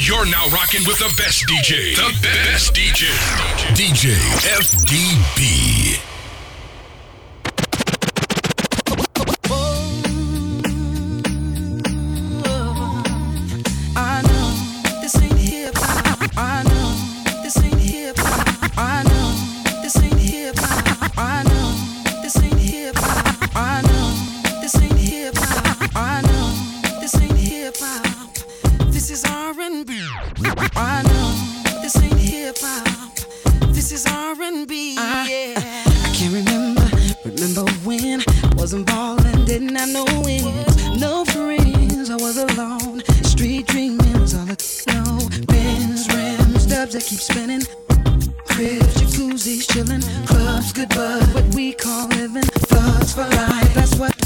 [0.00, 1.96] You're now rocking with the best DJ.
[1.96, 3.08] The best DJ.
[3.74, 4.14] DJ
[4.46, 6.07] FDB.
[42.28, 45.18] Was alone, street dreaming was all I know.
[45.46, 47.62] Bins, rims, dubs that keep spinning.
[48.44, 52.42] Cribs, jacuzzis, chillin', clubs, good bud, what we call living.
[52.42, 54.17] Thugs for life, that's what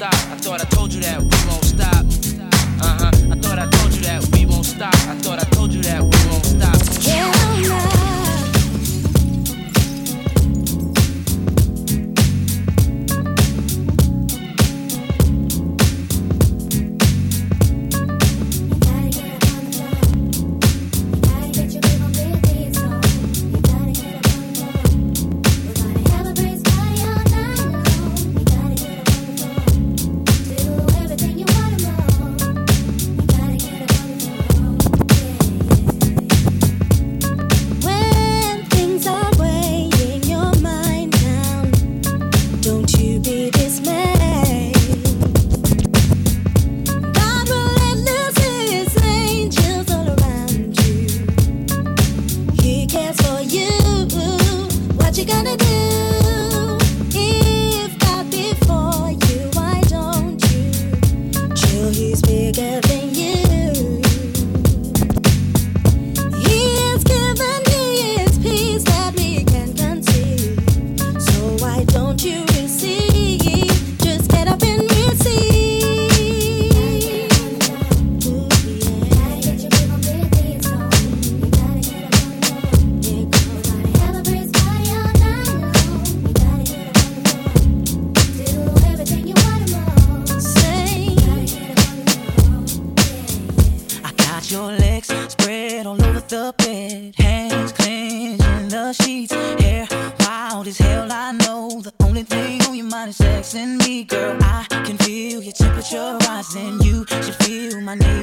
[0.00, 0.14] stop.
[0.14, 2.04] I thought I told you that we won't stop.
[2.80, 3.10] Uh huh.
[3.32, 4.94] I thought I told you that we won't stop.
[4.94, 5.49] I thought I
[42.62, 43.59] don't you be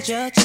[0.07, 0.36] feel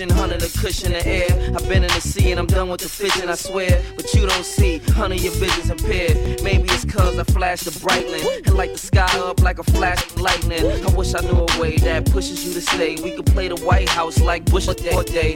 [0.00, 1.54] 600 edition, 100 a cushion the air.
[1.54, 3.82] I've been in the sea and I'm done with the fishing, I swear.
[3.96, 6.42] But you don't see, 100 your vision's impaired.
[6.42, 10.02] Maybe it's cause I flash the brightling and light the sky up like a flash
[10.06, 10.64] of lightning.
[10.64, 12.96] I wish I knew a way that pushes you to stay.
[13.02, 15.02] We could play the White House like Bush or Day.
[15.02, 15.34] Day.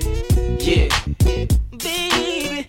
[0.61, 0.89] Yeah.
[1.85, 2.67] baby.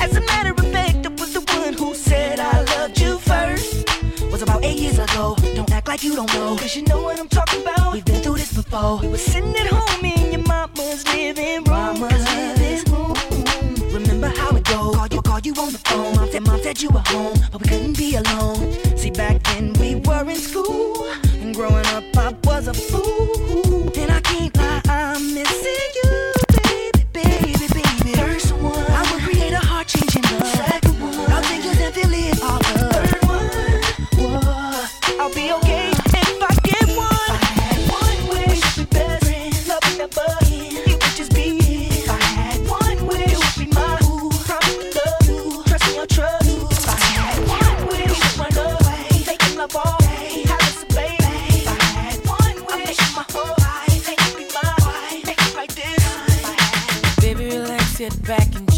[0.00, 3.88] As a matter of fact, I was the one who said I loved you first.
[4.32, 5.36] Was about eight years ago.
[5.54, 7.92] Don't act like you don't know, cause you know what I'm talking about.
[7.92, 8.11] We've
[8.72, 12.00] We were sitting at home in your mama's living room.
[12.00, 13.92] Mama's living room.
[13.92, 14.96] Remember how it goes?
[14.96, 16.16] Call you, call you on the phone.
[16.16, 18.72] Mom said, mom said you were home, but we couldn't be alone.
[18.96, 23.21] See, back then we were in school, and growing up I was a fool.
[58.02, 58.71] sit back and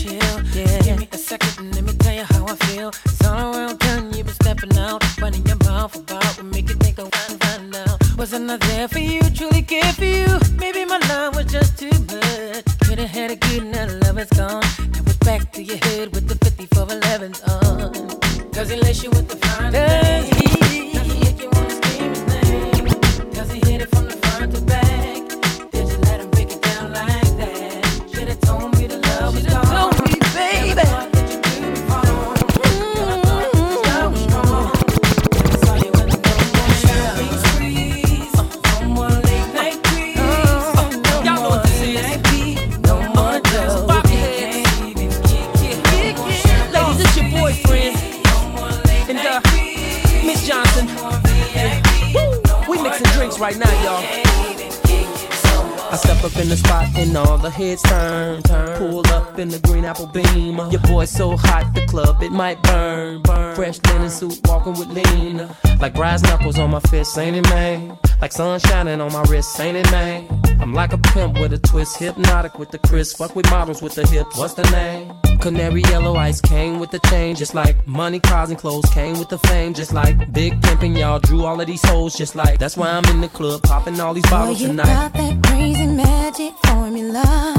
[57.44, 58.79] the heads turn, turn.
[58.79, 60.56] Pull up in the green apple beam.
[60.70, 63.55] Your boy so hot, the club it might burn, burn.
[63.55, 65.55] Fresh linen suit, walking with Lena.
[65.79, 67.99] Like brass knuckles on my fist, ain't it, man?
[68.25, 70.26] Like sun shining on my wrist, ain't it, man?
[70.59, 73.19] I'm like a pimp with a twist, hypnotic with the crisp.
[73.19, 74.38] Fuck with models with the hips.
[74.38, 75.12] What's the name?
[75.41, 79.29] Canary yellow ice came with the change, just like money, cars, and clothes came with
[79.29, 80.97] the fame, just like big pimping.
[80.97, 84.00] Y'all drew all of these hoes, just like that's why I'm in the club popping
[84.00, 84.87] all these bottles Boy, you tonight.
[84.87, 87.55] Got that crazy magic formula,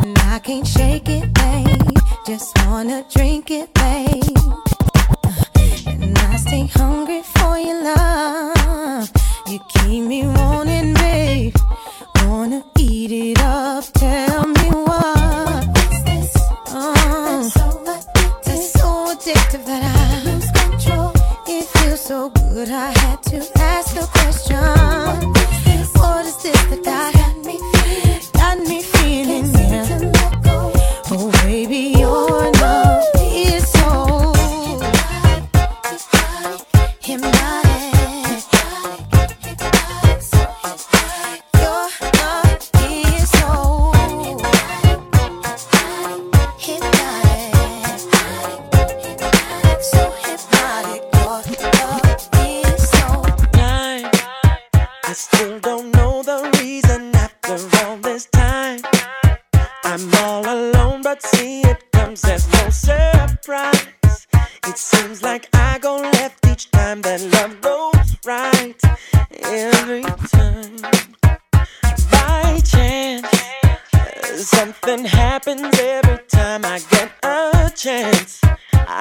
[0.00, 1.98] and I can't shake it, babe.
[2.26, 4.38] Just wanna drink it, babe.
[5.88, 8.45] And I stay hungry for your love.
[37.06, 37.65] Hypnotic.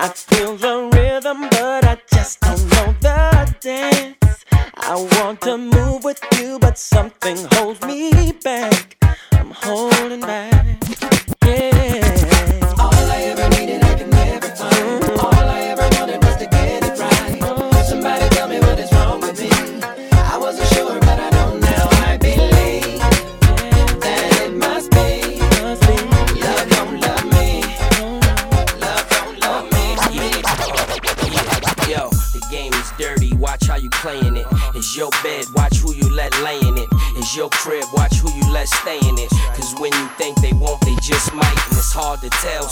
[0.05, 4.45] I feel the rhythm, but I just don't know the dance.
[4.75, 8.84] I want to move with you, but something holds me back.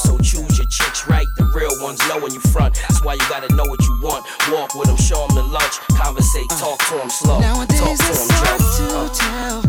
[0.03, 2.75] So choose your chicks right, the real ones know when you front.
[2.75, 4.25] That's why you gotta know what you want.
[4.51, 6.59] Walk with them, show them the lunch, conversate, uh.
[6.59, 7.39] talk to them slow.
[7.39, 9.61] Nowadays talk to it's hard to tell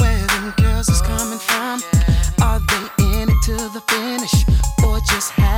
[0.00, 1.82] where them girls is coming from.
[2.40, 4.34] Are they in it to the finish
[4.84, 5.51] or just?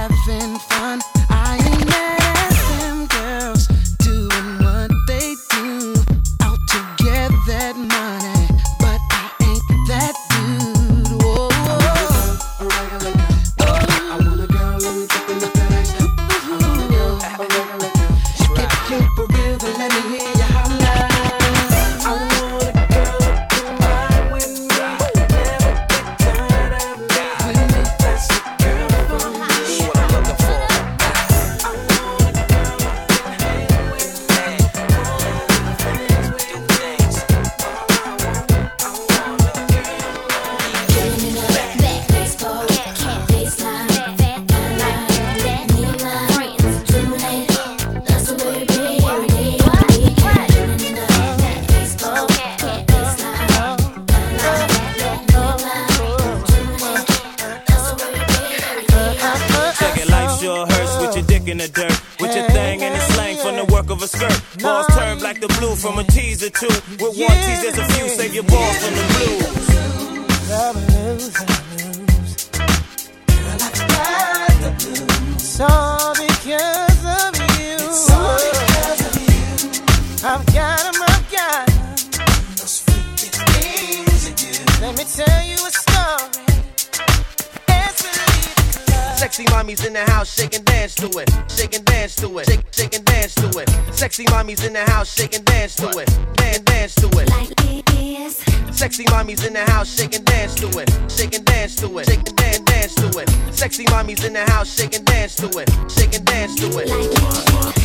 [89.74, 91.30] mommies in the house, shake and dance to it.
[91.50, 92.46] Shake and dance to it.
[92.74, 93.94] Shake, and dance to it.
[93.94, 96.08] Sexy mommies in the house, shake and dance to it.
[96.34, 97.30] Dan dance to it.
[97.30, 98.36] Like it is.
[98.76, 100.90] Sexy mommies in the house, shake and dance to it.
[101.10, 102.06] Shake and dance to it.
[102.06, 103.54] shaking, dance to it.
[103.54, 105.70] Sexy mommies in the house, shake and dance to it.
[105.90, 106.88] Shake and dance to it.
[106.88, 107.76] Like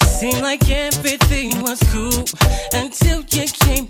[0.00, 2.24] it Seemed like everything was cool
[2.72, 3.86] until you came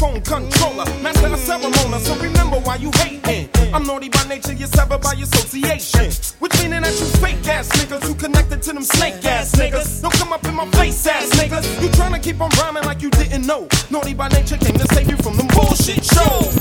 [0.00, 1.98] microphone controller, master of ceremony.
[2.00, 3.48] So remember why you hating.
[3.72, 6.10] I'm naughty by nature, you're severed by association.
[6.38, 10.02] Which meaning that you fake ass niggas, you connected to them snake ass niggas.
[10.02, 11.82] Don't come up in my face ass niggas.
[11.82, 13.68] You trying to keep on rhyming like you didn't know.
[13.90, 16.59] Naughty by nature came to save you from them bullshit shows.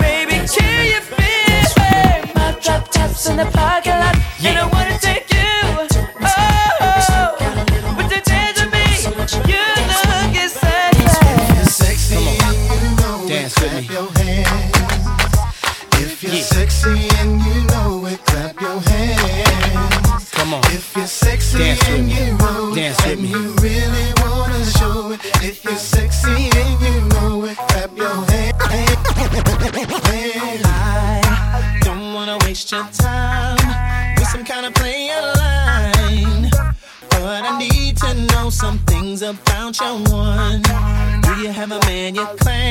[0.00, 0.29] Baby,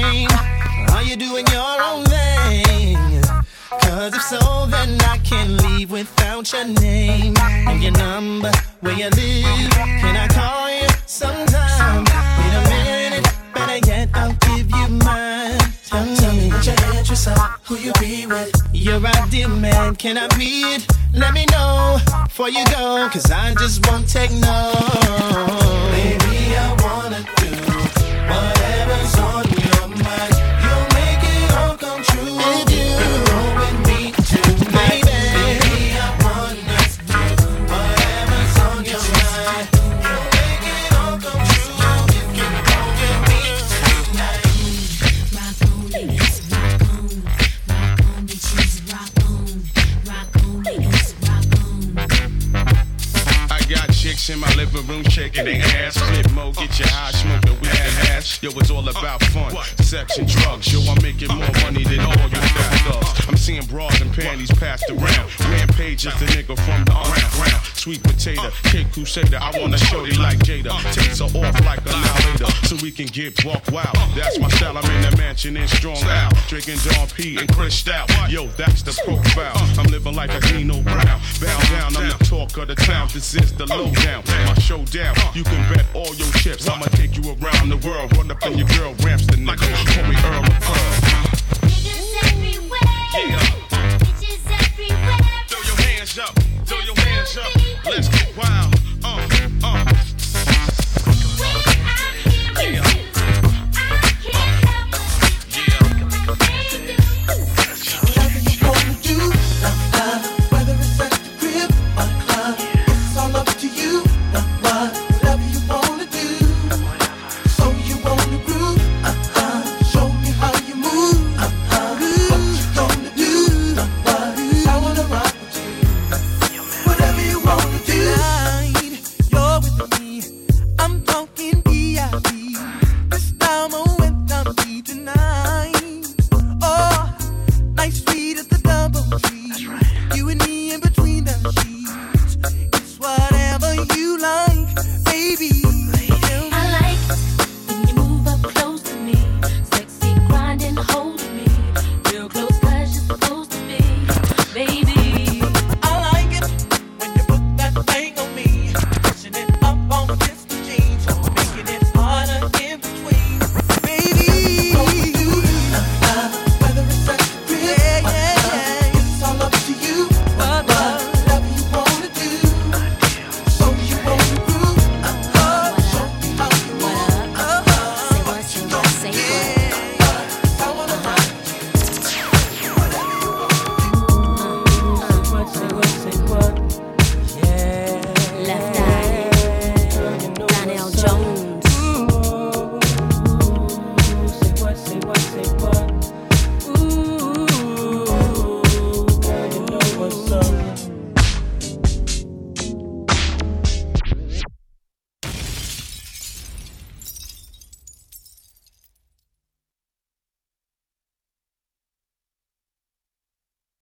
[0.09, 2.97] Are you doing your own thing?
[3.81, 9.09] Cause if so, then I can't leave without your name and your number, where you
[9.09, 9.71] live.
[10.01, 12.05] Can I call you sometime?
[12.39, 15.59] Wait a minute, better yet, I'll give you mine.
[15.89, 18.51] Tell me what your address are, who you be with.
[18.73, 20.87] Your ideal man, can I be it?
[21.13, 24.73] Let me know before you go, cause I just won't take no.
[25.91, 27.51] Baby, I wanna do
[28.29, 29.48] whatever's on
[55.43, 55.97] shaking ass.
[55.97, 58.41] Flipmode, get your high, smoking weed and hash.
[58.43, 59.51] Yo, it's all about fun,
[59.83, 60.71] sex and drugs.
[60.71, 63.27] Yo, I'm making more money than all you fat thugs.
[63.27, 65.29] I'm seeing bras and panties passed around.
[65.51, 67.63] Rampage is the nigga from the underground.
[67.73, 69.39] Sweet potato, cake crusader.
[69.41, 70.75] I wanna show you like Jada.
[70.93, 71.88] Takes her off like a
[72.69, 73.97] so we can get walk wild.
[74.13, 74.77] That's my style.
[74.77, 78.07] I'm in the mansion in strong out, drinking Dom P and Cris out.
[78.29, 79.57] Yo, that's the profile.
[79.79, 81.19] I'm living like a Nino Brown.
[81.41, 83.09] Bow down, I'm the talk of the town.
[83.11, 85.15] This is the lowdown, my showdown.
[85.33, 86.69] You can bet all your chips.
[86.69, 89.65] I'ma take you around the world, run up on your girl ramps the nigga.
[89.89, 91.09] Call me Earl of Pearl.
[92.21, 92.79] Everywhere.
[93.17, 93.39] Yeah.
[93.97, 95.17] Bitches everywhere.
[95.47, 96.35] Throw your hands up.
[96.65, 97.85] Throw your hands up.
[97.85, 98.18] Let's go.